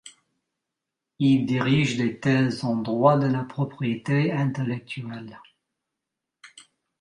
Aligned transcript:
Il 1.19 1.45
dirige 1.45 1.95
des 1.95 2.19
thèses 2.19 2.63
en 2.65 2.75
droit 2.77 3.19
de 3.19 3.27
la 3.27 3.43
propriété 3.43 4.31
intellectuelle. 4.31 5.39